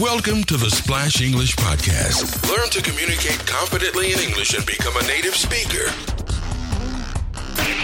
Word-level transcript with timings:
Welcome 0.00 0.42
to 0.44 0.56
the 0.56 0.70
Splash 0.70 1.20
English 1.20 1.54
Podcast. 1.54 2.50
Learn 2.50 2.68
to 2.70 2.82
communicate 2.82 3.38
confidently 3.46 4.12
in 4.12 4.18
English 4.18 4.52
and 4.52 4.66
become 4.66 4.96
a 4.96 5.06
native 5.06 5.36
speaker. 5.36 5.88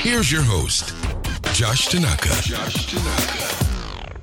Here's 0.01 0.33
your 0.33 0.43
host, 0.43 0.93
Josh 1.53 1.87
Tanaka. 1.87 2.31
Josh 2.43 2.87
Tanaka. 2.87 4.17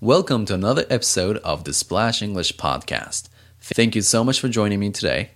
Welcome 0.00 0.44
to 0.46 0.54
another 0.54 0.86
episode 0.90 1.36
of 1.38 1.62
the 1.62 1.72
Splash 1.72 2.20
English 2.20 2.56
Podcast. 2.56 3.28
Thank 3.60 3.94
you 3.94 4.02
so 4.02 4.24
much 4.24 4.40
for 4.40 4.48
joining 4.48 4.80
me 4.80 4.90
today. 4.90 5.30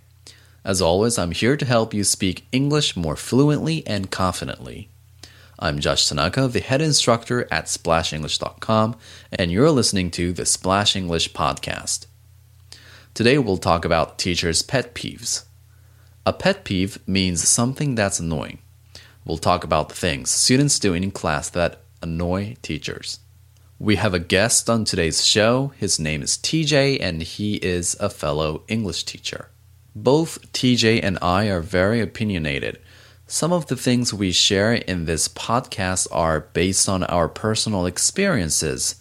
As 0.64 0.83
always, 0.83 1.17
I'm 1.17 1.30
here 1.30 1.57
to 1.57 1.64
help 1.64 1.95
you 1.95 2.03
speak 2.03 2.45
English 2.51 2.96
more 2.96 3.14
fluently 3.14 3.87
and 3.87 4.11
confidently. 4.11 4.89
I'm 5.63 5.79
Josh 5.79 6.09
Tanaka, 6.09 6.49
the 6.49 6.59
head 6.59 6.83
instructor 6.83 7.47
at 7.49 7.67
splashenglish.com, 7.67 8.97
and 9.31 9.53
you're 9.53 9.71
listening 9.71 10.11
to 10.11 10.33
the 10.33 10.45
Splash 10.45 10.97
English 10.97 11.33
Podcast. 11.34 12.07
Today 13.15 13.39
we'll 13.39 13.59
talk 13.59 13.84
about 13.84 14.19
teachers' 14.19 14.62
pet 14.62 14.93
peeves. 14.93 15.45
A 16.27 16.33
pet 16.33 16.65
peeve 16.65 16.98
means 17.06 17.48
something 17.48 17.95
that's 17.95 18.19
annoying. 18.19 18.59
We'll 19.25 19.39
talk 19.39 19.62
about 19.62 19.89
the 19.89 19.95
things 19.95 20.30
students 20.30 20.80
do 20.80 20.95
in 20.95 21.12
class 21.12 21.48
that 21.51 21.83
annoy 22.03 22.56
teachers. 22.62 23.20
We 23.79 23.95
have 23.97 24.15
a 24.15 24.19
guest 24.19 24.69
on 24.69 24.84
today's 24.84 25.25
show. 25.25 25.75
His 25.77 26.01
name 26.01 26.23
is 26.23 26.39
TJ, 26.39 27.01
and 27.01 27.23
he 27.23 27.55
is 27.59 27.97
a 28.01 28.11
fellow 28.11 28.65
English 28.67 29.05
teacher. 29.05 29.48
Both 29.95 30.53
TJ 30.53 31.05
and 31.05 31.20
I 31.23 31.45
are 31.51 31.61
very 31.61 32.01
opinionated 32.01 32.81
some 33.32 33.50
of 33.50 33.68
the 33.68 33.77
things 33.77 34.12
we 34.12 34.30
share 34.30 34.74
in 34.74 35.06
this 35.06 35.27
podcast 35.27 36.06
are 36.12 36.41
based 36.52 36.86
on 36.86 37.02
our 37.04 37.30
personal 37.30 37.86
experiences. 37.86 38.96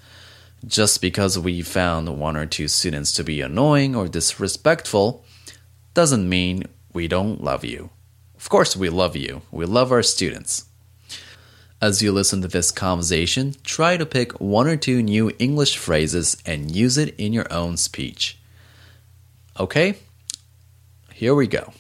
Just 0.66 1.02
because 1.02 1.38
we 1.38 1.62
found 1.62 2.18
one 2.18 2.38
or 2.38 2.46
two 2.46 2.70
students 2.70 3.12
to 3.12 3.26
be 3.26 3.42
annoying 3.42 3.94
or 3.94 4.08
disrespectful 4.08 5.26
doesn't 5.94 6.30
mean 6.30 6.64
we 6.94 7.10
don't 7.10 7.44
love 7.44 7.66
you. 7.66 7.90
Of 8.38 8.48
course, 8.48 8.74
we 8.74 8.88
love 8.88 9.18
you. 9.18 9.42
We 9.52 9.66
love 9.66 9.92
our 9.92 10.02
students. 10.02 10.64
As 11.82 12.02
you 12.02 12.14
listen 12.14 12.42
to 12.42 12.48
this 12.48 12.72
conversation, 12.72 13.56
try 13.66 13.98
to 13.98 14.06
pick 14.06 14.40
one 14.40 14.66
or 14.66 14.78
two 14.78 15.04
new 15.04 15.34
English 15.40 15.78
phrases 15.78 16.42
and 16.46 16.74
use 16.74 16.98
it 16.98 17.14
in 17.18 17.34
your 17.34 17.52
own 17.52 17.76
speech. 17.76 18.40
Okay? 19.60 19.98
Here 21.12 21.36
we 21.36 21.48
go. 21.48 21.74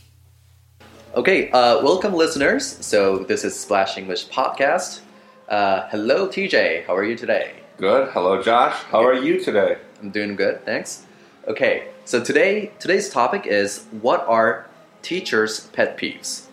Okay, 1.14 1.52
uh, 1.52 1.84
welcome 1.84 2.14
listeners. 2.14 2.78
So 2.80 3.18
this 3.18 3.44
is 3.44 3.60
Splash 3.60 3.98
English 3.98 4.30
Podcast. 4.30 5.02
Uh, 5.50 5.86
hello, 5.90 6.30
TJ. 6.30 6.86
How 6.86 6.96
are 6.96 7.04
you 7.04 7.18
today? 7.18 7.56
Good. 7.76 8.08
Hello, 8.14 8.42
Josh. 8.42 8.76
How 8.84 9.04
are 9.04 9.16
you 9.16 9.38
today? 9.44 9.78
I'm 10.02 10.12
doing 10.12 10.38
good, 10.38 10.64
thanks. 10.64 11.06
Okay, 11.50 11.90
so 12.06 12.24
today 12.24 12.72
today's 12.80 13.10
topic 13.10 13.46
is 13.46 13.88
what 14.00 14.26
are 14.26 14.70
teachers' 15.02 15.68
pet 15.74 15.98
peeves? 15.98 16.46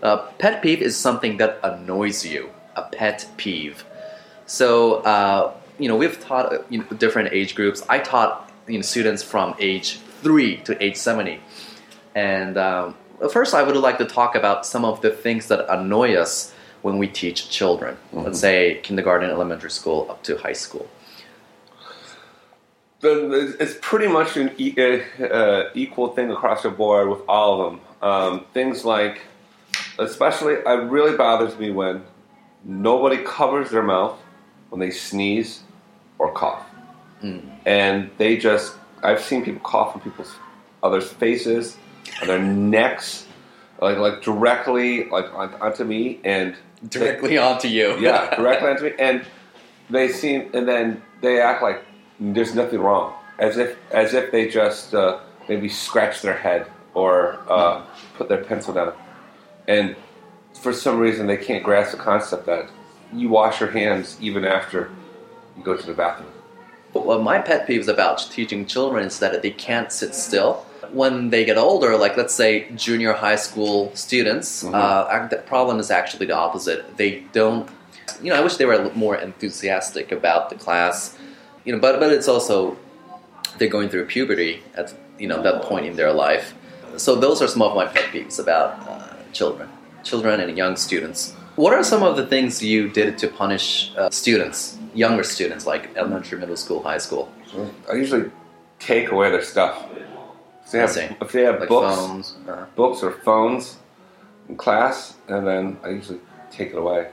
Uh, 0.00 0.18
pet 0.38 0.62
peeve 0.62 0.80
is 0.80 0.96
something 0.96 1.38
that 1.38 1.58
annoys 1.64 2.24
you. 2.24 2.50
A 2.76 2.82
pet 2.82 3.26
peeve. 3.36 3.84
So 4.46 5.02
uh, 5.02 5.54
you 5.80 5.88
know 5.88 5.96
we've 5.96 6.20
taught 6.20 6.52
uh, 6.52 6.58
you 6.70 6.78
know, 6.78 6.86
different 6.98 7.32
age 7.32 7.56
groups. 7.56 7.82
I 7.88 7.98
taught 7.98 8.48
you 8.68 8.78
know, 8.78 8.82
students 8.82 9.24
from 9.24 9.56
age 9.58 9.98
three 10.22 10.58
to 10.58 10.80
age 10.80 10.94
seventy, 10.94 11.40
and 12.14 12.56
um, 12.56 12.94
first, 13.28 13.54
I 13.54 13.62
would 13.62 13.76
like 13.76 13.98
to 13.98 14.04
talk 14.04 14.34
about 14.34 14.66
some 14.66 14.84
of 14.84 15.00
the 15.00 15.10
things 15.10 15.48
that 15.48 15.72
annoy 15.72 16.14
us 16.14 16.52
when 16.82 16.98
we 16.98 17.08
teach 17.08 17.48
children. 17.48 17.96
Mm-hmm. 17.96 18.24
Let's 18.24 18.40
say 18.40 18.80
kindergarten, 18.82 19.30
elementary 19.30 19.70
school, 19.70 20.06
up 20.10 20.22
to 20.24 20.36
high 20.36 20.52
school. 20.52 20.88
It's 23.02 23.76
pretty 23.82 24.06
much 24.08 24.36
an 24.36 24.50
uh, 24.50 25.70
equal 25.74 26.08
thing 26.08 26.30
across 26.30 26.62
the 26.62 26.70
board 26.70 27.08
with 27.08 27.20
all 27.28 27.60
of 27.60 27.72
them. 27.72 27.80
Um, 28.00 28.46
things 28.54 28.84
like, 28.84 29.20
especially, 29.98 30.54
it 30.54 30.90
really 30.90 31.16
bothers 31.16 31.58
me 31.58 31.70
when 31.70 32.02
nobody 32.64 33.22
covers 33.22 33.70
their 33.70 33.82
mouth 33.82 34.18
when 34.70 34.80
they 34.80 34.90
sneeze 34.90 35.60
or 36.18 36.32
cough. 36.32 36.66
Mm. 37.22 37.42
And 37.66 38.10
they 38.16 38.36
just, 38.36 38.74
I've 39.02 39.20
seen 39.20 39.44
people 39.44 39.60
cough 39.60 39.94
on 39.94 40.00
people's 40.00 40.34
others' 40.82 41.10
faces 41.10 41.76
on 42.20 42.28
their 42.28 42.38
necks, 42.38 43.26
like 43.80 43.98
like 43.98 44.22
directly 44.22 45.08
like 45.08 45.26
onto 45.60 45.84
me 45.84 46.20
and 46.24 46.56
directly 46.88 47.30
they, 47.30 47.38
onto 47.38 47.68
you. 47.68 47.98
yeah, 47.98 48.34
directly 48.36 48.68
onto 48.70 48.84
me, 48.84 48.92
and 48.98 49.24
they 49.90 50.08
seem 50.08 50.50
and 50.54 50.68
then 50.68 51.02
they 51.20 51.40
act 51.40 51.62
like 51.62 51.84
there's 52.20 52.54
nothing 52.54 52.80
wrong, 52.80 53.14
as 53.38 53.56
if 53.58 53.76
as 53.90 54.14
if 54.14 54.30
they 54.30 54.48
just 54.48 54.94
uh, 54.94 55.20
maybe 55.48 55.68
scratch 55.68 56.22
their 56.22 56.36
head 56.36 56.66
or 56.94 57.40
uh, 57.48 57.80
hmm. 57.80 58.16
put 58.16 58.28
their 58.28 58.44
pencil 58.44 58.74
down, 58.74 58.92
and 59.68 59.96
for 60.54 60.72
some 60.72 60.98
reason 60.98 61.26
they 61.26 61.36
can't 61.36 61.64
grasp 61.64 61.96
the 61.96 62.02
concept 62.02 62.46
that 62.46 62.70
you 63.12 63.28
wash 63.28 63.60
your 63.60 63.70
hands 63.70 64.16
even 64.20 64.44
after 64.44 64.90
you 65.56 65.62
go 65.62 65.76
to 65.76 65.86
the 65.86 65.94
bathroom. 65.94 66.30
What 66.92 67.22
my 67.22 67.40
pet 67.40 67.66
peeve 67.66 67.80
is 67.80 67.88
about 67.88 68.28
teaching 68.30 68.66
children 68.66 69.04
is 69.04 69.18
that 69.18 69.42
they 69.42 69.50
can't 69.50 69.90
sit 69.90 70.14
still 70.14 70.64
when 70.92 71.30
they 71.30 71.44
get 71.44 71.56
older, 71.56 71.96
like 71.96 72.16
let's 72.16 72.34
say 72.34 72.68
junior 72.74 73.12
high 73.12 73.36
school 73.36 73.94
students, 73.94 74.62
mm-hmm. 74.62 74.74
uh, 74.74 75.26
the 75.28 75.38
problem 75.38 75.78
is 75.78 75.90
actually 75.90 76.26
the 76.26 76.36
opposite. 76.36 76.96
They 76.96 77.20
don't, 77.32 77.68
you 78.22 78.30
know, 78.30 78.36
I 78.36 78.40
wish 78.40 78.56
they 78.56 78.66
were 78.66 78.90
more 78.94 79.16
enthusiastic 79.16 80.12
about 80.12 80.50
the 80.50 80.56
class, 80.56 81.16
you 81.64 81.72
know, 81.72 81.78
but 81.78 82.00
but 82.00 82.12
it's 82.12 82.28
also 82.28 82.76
they're 83.58 83.68
going 83.68 83.88
through 83.88 84.06
puberty 84.06 84.62
at 84.74 84.94
you 85.18 85.28
know 85.28 85.42
that 85.42 85.62
point 85.62 85.86
in 85.86 85.96
their 85.96 86.12
life. 86.12 86.54
So 86.96 87.14
those 87.16 87.42
are 87.42 87.48
some 87.48 87.62
of 87.62 87.74
my 87.74 87.86
pet 87.86 88.12
peeves 88.12 88.38
about 88.38 88.88
uh, 88.88 89.14
children, 89.32 89.68
children 90.02 90.40
and 90.40 90.56
young 90.56 90.76
students. 90.76 91.34
What 91.56 91.72
are 91.72 91.84
some 91.84 92.02
of 92.02 92.16
the 92.16 92.26
things 92.26 92.62
you 92.62 92.88
did 92.88 93.16
to 93.18 93.28
punish 93.28 93.92
uh, 93.96 94.10
students, 94.10 94.76
younger 94.94 95.22
students, 95.22 95.66
like 95.66 95.88
elementary, 95.96 96.38
middle 96.38 96.56
school, 96.56 96.82
high 96.82 96.98
school? 96.98 97.32
I 97.90 97.94
usually 97.94 98.30
take 98.80 99.10
away 99.10 99.30
their 99.30 99.42
stuff. 99.42 99.86
If 100.64 100.70
they 100.72 100.78
have, 100.78 101.16
if 101.20 101.32
they 101.32 101.42
have 101.42 101.60
like 101.60 101.68
books, 101.68 101.94
phones. 101.94 102.36
Uh-huh. 102.48 102.66
books 102.74 103.02
or 103.02 103.12
phones 103.12 103.76
in 104.48 104.56
class, 104.56 105.14
and 105.28 105.46
then 105.46 105.78
I 105.82 105.90
usually 105.90 106.20
take 106.50 106.70
it 106.70 106.76
away. 106.76 107.08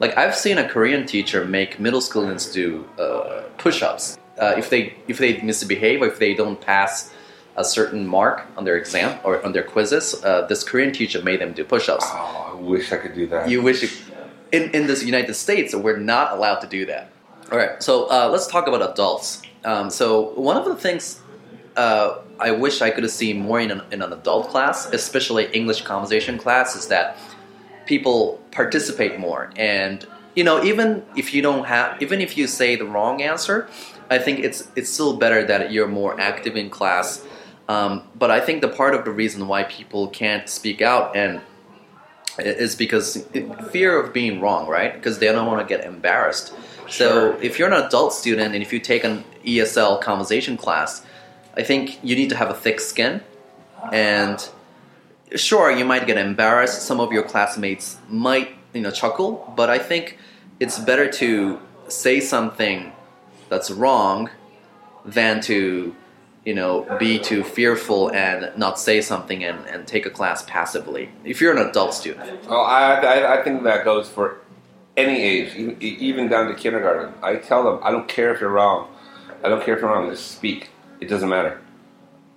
Like 0.00 0.16
I've 0.16 0.34
seen 0.34 0.58
a 0.58 0.68
Korean 0.68 1.06
teacher 1.06 1.44
make 1.44 1.78
middle 1.78 2.00
schoolers 2.00 2.52
do 2.52 2.88
uh, 2.98 3.42
push-ups. 3.58 4.18
Uh, 4.38 4.54
if 4.56 4.70
they 4.70 4.94
if 5.08 5.18
they 5.18 5.40
misbehave 5.42 6.02
or 6.02 6.06
if 6.06 6.18
they 6.18 6.34
don't 6.34 6.60
pass 6.60 7.12
a 7.56 7.64
certain 7.64 8.06
mark 8.06 8.46
on 8.56 8.64
their 8.64 8.76
exam 8.76 9.18
or 9.24 9.44
on 9.44 9.52
their 9.52 9.62
quizzes, 9.62 10.22
uh, 10.24 10.46
this 10.46 10.62
Korean 10.62 10.92
teacher 10.92 11.22
made 11.22 11.40
them 11.40 11.52
do 11.52 11.64
push-ups. 11.64 12.04
Oh, 12.06 12.52
I 12.52 12.60
wish 12.60 12.92
I 12.92 12.96
could 12.96 13.14
do 13.14 13.26
that. 13.28 13.48
You 13.48 13.62
wish. 13.62 14.02
in 14.52 14.70
in 14.70 14.86
this 14.86 15.04
United 15.04 15.34
States, 15.34 15.74
we're 15.74 15.98
not 15.98 16.32
allowed 16.32 16.60
to 16.60 16.66
do 16.66 16.86
that. 16.86 17.10
All 17.52 17.58
right, 17.58 17.82
so 17.82 18.10
uh, 18.10 18.28
let's 18.30 18.46
talk 18.46 18.66
about 18.66 18.82
adults. 18.90 19.42
Um, 19.64 19.90
so 19.90 20.32
one 20.34 20.56
of 20.56 20.64
the 20.64 20.74
things 20.74 21.20
uh, 21.76 22.18
I 22.38 22.50
wish 22.50 22.82
I 22.82 22.90
could 22.90 23.04
have 23.04 23.12
seen 23.12 23.40
more 23.40 23.60
in 23.60 23.70
an, 23.70 23.82
in 23.90 24.02
an 24.02 24.12
adult 24.12 24.48
class, 24.48 24.86
especially 24.92 25.46
English 25.52 25.82
conversation 25.82 26.38
class, 26.38 26.76
is 26.76 26.88
that 26.88 27.18
people 27.86 28.40
participate 28.50 29.18
more. 29.18 29.50
And 29.56 30.06
you 30.34 30.44
know, 30.44 30.62
even 30.62 31.04
if 31.16 31.32
you 31.32 31.40
don't 31.40 31.64
have, 31.64 32.00
even 32.02 32.20
if 32.20 32.36
you 32.36 32.46
say 32.46 32.76
the 32.76 32.84
wrong 32.84 33.22
answer, 33.22 33.68
I 34.10 34.18
think 34.18 34.40
it's 34.40 34.68
it's 34.76 34.90
still 34.90 35.16
better 35.16 35.44
that 35.46 35.72
you're 35.72 35.88
more 35.88 36.20
active 36.20 36.56
in 36.56 36.68
class. 36.68 37.24
Um, 37.68 38.02
but 38.14 38.30
I 38.30 38.40
think 38.40 38.60
the 38.60 38.68
part 38.68 38.94
of 38.94 39.04
the 39.04 39.10
reason 39.10 39.48
why 39.48 39.64
people 39.64 40.08
can't 40.08 40.48
speak 40.48 40.80
out 40.82 41.16
and 41.16 41.40
is 42.38 42.76
because 42.76 43.26
fear 43.70 43.98
of 43.98 44.12
being 44.12 44.40
wrong, 44.40 44.68
right? 44.68 44.92
Because 44.92 45.18
they 45.18 45.26
don't 45.26 45.46
want 45.46 45.66
to 45.66 45.76
get 45.76 45.84
embarrassed. 45.86 46.52
Sure. 46.86 46.90
So 46.90 47.38
if 47.40 47.58
you're 47.58 47.72
an 47.72 47.84
adult 47.84 48.12
student 48.12 48.54
and 48.54 48.62
if 48.62 48.72
you 48.72 48.78
take 48.78 49.04
an 49.04 49.24
ESL 49.44 50.00
conversation 50.00 50.56
class, 50.56 51.02
I 51.56 51.62
think 51.62 51.98
you 52.02 52.14
need 52.16 52.30
to 52.30 52.36
have 52.36 52.50
a 52.50 52.54
thick 52.54 52.80
skin, 52.80 53.22
and 53.92 54.46
sure, 55.34 55.70
you 55.70 55.84
might 55.84 56.06
get 56.06 56.18
embarrassed. 56.18 56.82
Some 56.82 57.00
of 57.00 57.12
your 57.12 57.22
classmates 57.22 57.98
might, 58.08 58.50
you 58.74 58.82
know, 58.82 58.90
chuckle, 58.90 59.52
but 59.56 59.70
I 59.70 59.78
think 59.78 60.18
it's 60.60 60.78
better 60.78 61.10
to 61.12 61.60
say 61.88 62.20
something 62.20 62.92
that's 63.48 63.70
wrong 63.70 64.30
than 65.04 65.40
to 65.40 65.94
you 66.44 66.54
know 66.54 66.86
be 66.98 67.18
too 67.18 67.42
fearful 67.44 68.10
and 68.12 68.56
not 68.56 68.78
say 68.78 69.00
something 69.00 69.44
and, 69.44 69.66
and 69.66 69.86
take 69.86 70.06
a 70.06 70.10
class 70.10 70.42
passively. 70.46 71.10
If 71.24 71.40
you're 71.40 71.56
an 71.56 71.68
adult 71.68 71.94
student. 71.94 72.40
Oh 72.48 72.62
I, 72.62 72.94
I, 72.94 73.40
I 73.40 73.44
think 73.44 73.62
that 73.64 73.84
goes 73.84 74.08
for 74.08 74.38
any 74.96 75.20
age 75.20 75.54
even 75.80 76.28
down 76.28 76.48
to 76.48 76.54
kindergarten. 76.54 77.12
I 77.22 77.36
tell 77.36 77.64
them 77.64 77.80
i 77.82 77.90
don't 77.90 78.08
care 78.08 78.32
if 78.34 78.40
you're 78.40 78.50
wrong. 78.50 78.88
I 79.44 79.48
don't 79.48 79.62
care 79.62 79.74
if 79.76 79.82
you're 79.82 79.90
wrong. 79.90 80.10
Just 80.10 80.32
speak 80.32 80.70
it 81.00 81.08
doesn't 81.08 81.28
matter. 81.28 81.60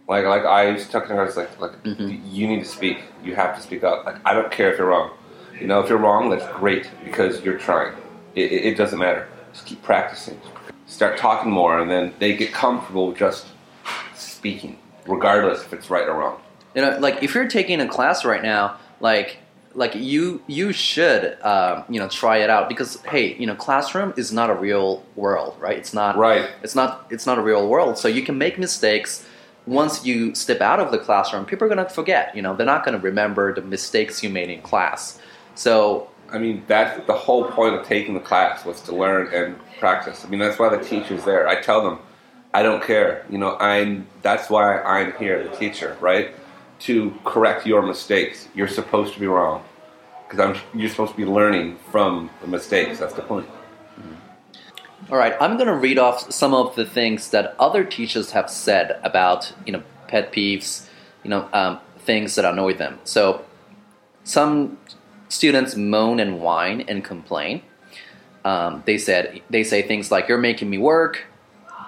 Like 0.07 0.25
like 0.25 0.43
I 0.43 0.71
was 0.71 0.87
talking 0.87 1.09
to 1.09 1.15
her, 1.15 1.25
like 1.33 1.59
like 1.59 1.83
mm-hmm. 1.83 2.19
you 2.25 2.47
need 2.47 2.59
to 2.59 2.65
speak. 2.65 3.03
You 3.23 3.35
have 3.35 3.55
to 3.55 3.61
speak 3.61 3.83
up. 3.83 4.05
Like 4.05 4.17
I 4.25 4.33
don't 4.33 4.51
care 4.51 4.71
if 4.71 4.77
you're 4.77 4.87
wrong. 4.87 5.11
You 5.59 5.67
know, 5.67 5.81
if 5.81 5.89
you're 5.89 5.97
wrong, 5.97 6.29
that's 6.29 6.47
great 6.57 6.89
because 7.03 7.41
you're 7.43 7.57
trying. 7.57 7.93
It, 8.35 8.51
it, 8.51 8.65
it 8.65 8.77
doesn't 8.77 8.97
matter. 8.97 9.27
Just 9.53 9.65
keep 9.65 9.81
practicing. 9.83 10.39
start 10.87 11.17
talking 11.17 11.51
more, 11.51 11.79
and 11.79 11.89
then 11.91 12.13
they 12.19 12.35
get 12.35 12.51
comfortable 12.53 13.11
just 13.11 13.47
speaking, 14.15 14.79
regardless 15.07 15.61
if 15.61 15.73
it's 15.73 15.89
right 15.89 16.07
or 16.07 16.17
wrong. 16.17 16.39
You 16.75 16.81
know, 16.81 16.97
like 16.99 17.21
if 17.21 17.35
you're 17.35 17.47
taking 17.47 17.81
a 17.81 17.87
class 17.87 18.23
right 18.25 18.41
now, 18.41 18.77
like 18.99 19.37
like 19.79 19.95
you 19.95 20.41
you 20.45 20.73
should 20.73 21.41
um, 21.41 21.85
you 21.89 21.99
know 21.99 22.09
try 22.09 22.37
it 22.37 22.49
out 22.49 22.67
because 22.67 23.01
hey 23.03 23.33
you 23.37 23.47
know 23.47 23.55
classroom 23.55 24.13
is 24.17 24.31
not 24.31 24.49
a 24.49 24.53
real 24.53 25.01
world 25.15 25.55
right 25.57 25.77
it's 25.77 25.93
not 25.93 26.17
Right. 26.17 26.49
it's 26.61 26.75
not 26.75 27.07
it's 27.09 27.25
not 27.25 27.39
a 27.39 27.41
real 27.41 27.67
world 27.67 27.97
so 27.97 28.07
you 28.07 28.21
can 28.21 28.37
make 28.37 28.59
mistakes 28.59 29.25
once 29.65 30.05
you 30.05 30.35
step 30.35 30.59
out 30.59 30.79
of 30.81 30.91
the 30.91 30.99
classroom 30.99 31.45
people 31.45 31.65
are 31.65 31.73
going 31.73 31.85
to 31.87 31.91
forget 31.91 32.35
you 32.35 32.41
know 32.41 32.53
they're 32.55 32.65
not 32.75 32.83
going 32.83 32.97
to 32.99 33.03
remember 33.03 33.55
the 33.55 33.61
mistakes 33.61 34.21
you 34.21 34.29
made 34.29 34.49
in 34.49 34.61
class 34.61 35.17
so 35.55 36.09
I 36.31 36.37
mean, 36.37 36.63
that's 36.67 37.07
the 37.07 37.13
whole 37.13 37.45
point 37.45 37.73
of 37.73 37.87
taking 37.87 38.13
the 38.13 38.19
class 38.19 38.63
was 38.63 38.81
to 38.81 38.95
learn 38.95 39.33
and 39.33 39.57
practice. 39.79 40.23
I 40.23 40.29
mean, 40.29 40.39
that's 40.39 40.59
why 40.59 40.69
the 40.69 40.77
teacher's 40.77 41.23
there. 41.23 41.47
I 41.47 41.59
tell 41.59 41.83
them, 41.83 41.97
I 42.53 42.61
don't 42.61 42.83
care. 42.83 43.25
You 43.31 43.39
know, 43.39 43.57
I'm. 43.57 44.05
That's 44.21 44.47
why 44.47 44.79
I'm 44.79 45.11
here, 45.13 45.43
the 45.43 45.55
teacher, 45.55 45.97
right? 45.99 46.35
To 46.81 47.17
correct 47.25 47.65
your 47.65 47.81
mistakes. 47.81 48.47
You're 48.53 48.67
supposed 48.67 49.15
to 49.15 49.19
be 49.19 49.25
wrong 49.25 49.63
because. 50.29 50.57
You're 50.73 50.89
supposed 50.89 51.11
to 51.11 51.17
be 51.17 51.25
learning 51.25 51.77
from 51.91 52.29
the 52.41 52.47
mistakes. 52.47 52.99
That's 52.99 53.13
the 53.13 53.21
point. 53.21 53.47
All 55.11 55.17
right, 55.17 55.33
I'm 55.41 55.55
going 55.57 55.67
to 55.67 55.75
read 55.75 55.97
off 55.97 56.31
some 56.31 56.53
of 56.53 56.75
the 56.75 56.85
things 56.85 57.31
that 57.31 57.55
other 57.57 57.83
teachers 57.83 58.31
have 58.31 58.47
said 58.47 58.99
about 59.03 59.51
you 59.65 59.73
know 59.73 59.81
pet 60.07 60.31
peeves, 60.31 60.87
you 61.23 61.31
know 61.31 61.49
um, 61.51 61.79
things 61.97 62.35
that 62.35 62.45
annoy 62.45 62.73
them. 62.73 62.99
So 63.05 63.43
some 64.23 64.77
students 65.27 65.75
moan 65.75 66.19
and 66.19 66.41
whine 66.41 66.81
and 66.81 67.03
complain. 67.03 67.63
Um, 68.45 68.83
they 68.85 68.99
said 68.99 69.41
they 69.49 69.63
say 69.63 69.81
things 69.81 70.11
like 70.11 70.27
"You're 70.27 70.37
making 70.37 70.69
me 70.69 70.77
work," 70.77 71.25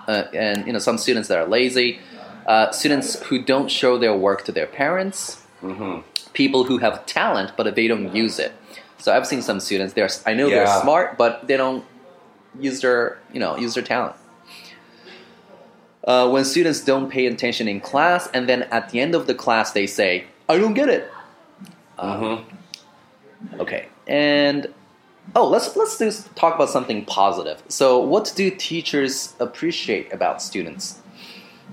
uh, 0.08 0.24
and 0.34 0.66
you 0.66 0.74
know 0.74 0.80
some 0.80 0.98
students 0.98 1.28
that 1.28 1.38
are 1.38 1.48
lazy, 1.48 2.00
uh, 2.48 2.72
students 2.72 3.22
who 3.24 3.44
don't 3.44 3.70
show 3.70 4.00
their 4.00 4.18
work 4.18 4.46
to 4.46 4.52
their 4.52 4.68
parents, 4.68 5.46
people 6.34 6.64
who 6.64 6.78
have 6.78 7.06
talent 7.06 7.52
but 7.58 7.76
they 7.76 7.88
don't 7.88 8.16
use 8.16 8.40
it. 8.40 8.54
So 8.98 9.12
I've 9.14 9.26
seen 9.26 9.42
some 9.42 9.60
students. 9.60 9.94
They're 9.94 10.10
I 10.26 10.34
know 10.34 10.50
they're 10.50 10.68
smart, 10.82 11.18
but 11.18 11.48
they 11.48 11.58
don't 11.58 11.84
use 12.60 12.82
their 12.82 13.20
you 13.34 13.40
know 13.40 13.58
use 13.58 13.74
their 13.74 13.84
talent. 13.84 14.16
Uh, 16.04 16.30
when 16.30 16.44
students 16.46 16.84
don't 16.84 17.10
pay 17.10 17.28
attention 17.28 17.68
in 17.68 17.80
class, 17.80 18.28
and 18.34 18.50
then 18.50 18.64
at 18.64 18.90
the 18.90 19.00
end 19.00 19.14
of 19.14 19.28
the 19.28 19.36
class 19.36 19.72
they 19.72 19.88
say, 19.88 20.26
"I 20.50 20.58
don't 20.58 20.74
get 20.74 20.90
it." 20.90 21.12
Mm-hmm. 21.98 23.60
Okay, 23.60 23.88
and 24.08 24.68
oh, 25.36 25.48
let's 25.48 25.76
let's 25.76 25.98
do, 25.98 26.12
talk 26.36 26.56
about 26.56 26.70
something 26.70 27.06
positive. 27.06 27.62
So, 27.68 28.00
what 28.00 28.32
do 28.36 28.50
teachers 28.52 29.36
appreciate 29.40 30.12
about 30.12 30.42
students? 30.42 31.00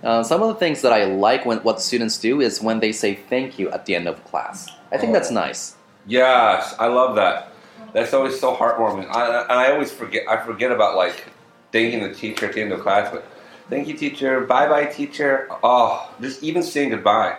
Uh, 0.02 0.22
some 0.22 0.42
of 0.42 0.48
the 0.48 0.54
things 0.54 0.82
that 0.82 0.92
I 0.92 1.04
like 1.04 1.44
when 1.44 1.58
what 1.58 1.80
students 1.80 2.18
do 2.18 2.40
is 2.40 2.62
when 2.62 2.80
they 2.80 2.92
say 2.92 3.14
thank 3.14 3.58
you 3.58 3.70
at 3.70 3.86
the 3.86 3.94
end 3.96 4.06
of 4.06 4.22
class. 4.24 4.68
I 4.92 4.96
think 4.98 5.12
that's 5.12 5.30
nice. 5.30 5.74
Yes, 6.06 6.74
I 6.78 6.86
love 6.86 7.16
that. 7.16 7.52
That's 7.92 8.12
always 8.14 8.38
so 8.38 8.54
heartwarming. 8.54 9.08
I, 9.10 9.42
and 9.42 9.52
I 9.52 9.72
always 9.72 9.90
forget. 9.90 10.22
I 10.28 10.44
forget 10.44 10.70
about 10.70 10.96
like 10.96 11.24
thanking 11.72 12.02
the 12.02 12.14
teacher 12.14 12.46
at 12.46 12.52
the 12.54 12.62
end 12.62 12.72
of 12.72 12.80
class, 12.80 13.10
but 13.12 13.24
thank 13.70 13.88
you, 13.88 13.94
teacher. 13.94 14.40
Bye, 14.42 14.68
bye, 14.68 14.84
teacher. 14.86 15.48
Oh, 15.62 16.08
just 16.20 16.42
even 16.42 16.62
saying 16.62 16.90
goodbye. 16.90 17.38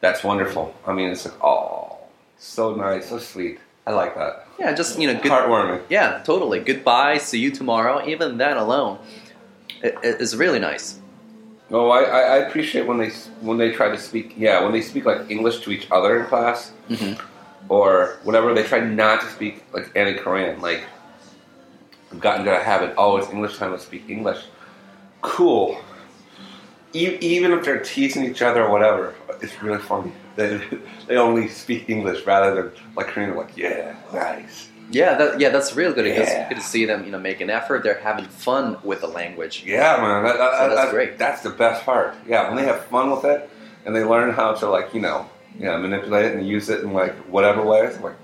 That's 0.00 0.22
wonderful. 0.22 0.74
I 0.86 0.92
mean, 0.92 1.08
it's 1.10 1.24
like 1.24 1.42
oh, 1.42 1.98
so 2.38 2.74
nice, 2.74 3.08
so 3.08 3.18
sweet. 3.18 3.58
I 3.86 3.92
like 3.92 4.14
that. 4.16 4.46
Yeah, 4.58 4.72
just 4.74 4.98
you 4.98 5.06
know, 5.12 5.14
good. 5.20 5.32
Heartwarming. 5.32 5.82
Yeah, 5.88 6.20
totally. 6.24 6.60
Goodbye. 6.60 7.18
See 7.18 7.40
you 7.40 7.50
tomorrow. 7.50 8.06
Even 8.06 8.36
that 8.38 8.56
alone 8.56 8.98
i- 9.82 9.88
i- 9.88 10.00
is 10.02 10.36
really 10.36 10.58
nice. 10.60 11.00
No, 11.70 11.90
I, 11.90 12.02
I 12.02 12.20
I 12.20 12.36
appreciate 12.38 12.86
when 12.86 12.98
they 12.98 13.10
when 13.40 13.58
they 13.58 13.72
try 13.72 13.90
to 13.90 13.98
speak. 13.98 14.34
Yeah, 14.36 14.62
when 14.62 14.72
they 14.72 14.80
speak 14.80 15.04
like 15.04 15.30
English 15.30 15.60
to 15.60 15.70
each 15.70 15.86
other 15.90 16.20
in 16.20 16.26
class, 16.26 16.72
mm-hmm. 16.88 17.20
or 17.70 18.18
whatever. 18.22 18.54
They 18.54 18.62
try 18.62 18.80
not 18.80 19.20
to 19.20 19.26
speak 19.28 19.64
like 19.72 19.90
any 19.94 20.14
Korean. 20.14 20.60
Like 20.60 20.84
I've 22.10 22.20
gotten 22.20 22.44
to 22.46 22.58
a 22.58 22.62
habit. 22.62 22.94
Oh, 22.96 23.18
it's 23.18 23.28
English 23.28 23.58
time. 23.58 23.72
Let's 23.72 23.84
speak 23.84 24.08
English. 24.08 24.44
Cool. 25.20 25.78
E- 26.94 27.18
even 27.20 27.52
if 27.52 27.64
they're 27.64 27.80
teasing 27.80 28.24
each 28.24 28.40
other 28.40 28.64
or 28.64 28.70
whatever, 28.70 29.14
it's 29.42 29.62
really 29.62 29.78
funny. 29.78 30.12
They 30.36 30.60
they 31.06 31.16
only 31.16 31.48
speak 31.48 31.90
English 31.90 32.24
rather 32.24 32.54
than 32.54 32.72
like 32.96 33.08
Korean. 33.08 33.36
Like 33.36 33.56
yeah, 33.56 33.94
nice. 34.12 34.70
Yeah, 34.90 35.14
that, 35.18 35.38
yeah, 35.40 35.50
that's 35.50 35.74
real 35.76 35.92
good. 35.92 36.04
Because 36.04 36.28
Yeah. 36.28 36.48
good 36.48 36.54
to 36.56 36.60
see 36.62 36.84
them, 36.86 37.04
you 37.04 37.10
know, 37.10 37.18
make 37.18 37.40
an 37.40 37.50
effort. 37.50 37.82
They're 37.82 37.98
having 38.00 38.24
fun 38.24 38.78
with 38.82 39.00
the 39.02 39.06
language. 39.08 39.64
Yeah, 39.66 39.98
man. 40.00 40.24
That, 40.24 40.38
that, 40.38 40.52
So 40.58 40.68
that's 40.68 40.80
that- 40.82 40.90
great. 40.90 41.18
That's 41.18 41.42
the 41.42 41.50
best 41.50 41.84
part. 41.84 42.14
Yeah, 42.26 42.48
when 42.48 42.56
they 42.56 42.64
have 42.64 42.84
fun 42.86 43.10
with 43.10 43.24
it 43.24 43.50
and 43.84 43.94
they 43.94 44.04
learn 44.04 44.32
how 44.32 44.54
to 44.54 44.68
like 44.68 44.94
you 44.94 45.00
know, 45.00 45.28
yeah, 45.58 45.76
manipulate 45.76 46.26
it 46.26 46.34
and 46.36 46.46
use 46.48 46.68
it 46.70 46.80
in 46.80 46.92
like 46.94 47.14
whatever 47.26 47.62
ways. 47.62 47.96
I'm 47.96 48.02
like, 48.02 48.16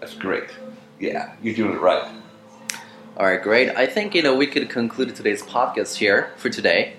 that's 0.00 0.14
great. 0.14 0.44
Yeah, 1.00 1.32
you're 1.42 1.54
doing 1.54 1.72
it 1.74 1.80
right. 1.80 2.04
All 3.16 3.26
right, 3.26 3.42
great. 3.42 3.70
I 3.70 3.86
think 3.86 4.14
you 4.14 4.22
know 4.22 4.34
we 4.36 4.46
could 4.46 4.68
conclude 4.70 5.14
today's 5.16 5.42
podcast 5.42 5.96
here 5.96 6.30
for 6.36 6.50
today, 6.50 6.94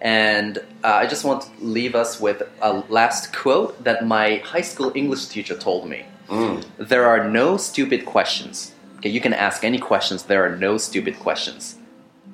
and 0.00 0.58
uh, 0.84 0.88
I 1.02 1.06
just 1.06 1.24
want 1.24 1.42
to 1.42 1.48
leave 1.64 1.94
us 1.94 2.20
with 2.20 2.42
a 2.62 2.72
last 2.88 3.32
quote 3.34 3.82
that 3.84 4.06
my 4.06 4.36
high 4.44 4.60
school 4.60 4.92
English 4.94 5.26
teacher 5.26 5.56
told 5.56 5.88
me. 5.88 6.04
Mm. 6.30 6.64
There 6.78 7.04
are 7.04 7.28
no 7.28 7.56
stupid 7.56 8.06
questions. 8.06 8.72
Okay, 8.98 9.10
you 9.10 9.20
can 9.20 9.34
ask 9.34 9.64
any 9.64 9.78
questions. 9.78 10.22
There 10.24 10.44
are 10.44 10.56
no 10.56 10.78
stupid 10.78 11.18
questions, 11.18 11.76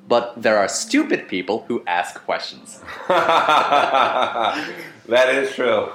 but 0.07 0.35
there 0.41 0.59
are 0.59 0.69
stupid 0.69 1.29
people 1.29 1.65
who 1.67 1.83
ask 1.87 2.21
questions. 2.25 2.81
that 3.09 4.69
is 5.09 5.55
true. 5.55 5.89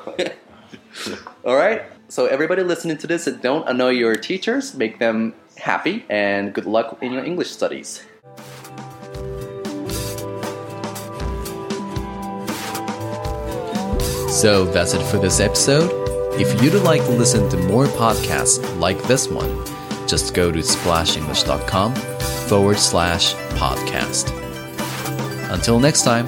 All 1.45 1.55
right. 1.55 1.83
So 2.09 2.25
everybody 2.25 2.63
listening 2.63 2.97
to 2.97 3.07
this, 3.07 3.25
don't 3.25 3.67
annoy 3.69 3.91
your 3.91 4.15
teachers. 4.15 4.75
Make 4.75 4.99
them 4.99 5.33
happy, 5.57 6.03
and 6.09 6.53
good 6.53 6.65
luck 6.65 6.97
in 7.01 7.13
your 7.13 7.23
English 7.23 7.51
studies. 7.51 8.03
So 14.29 14.65
that's 14.65 14.93
it 14.93 15.03
for 15.03 15.19
this 15.19 15.39
episode. 15.39 16.00
If 16.39 16.61
you'd 16.61 16.73
like 16.81 17.03
to 17.03 17.11
listen 17.11 17.49
to 17.49 17.57
more 17.57 17.85
podcasts 17.85 18.79
like 18.79 19.01
this 19.03 19.27
one, 19.27 19.65
just 20.07 20.33
go 20.33 20.51
to 20.51 20.59
splashenglish.com 20.59 21.95
forward 22.47 22.77
slash 22.77 23.33
podcast. 23.55 24.31
Until 25.51 25.79
next 25.79 26.03
time, 26.03 26.25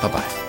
bye 0.00 0.08
bye. 0.12 0.43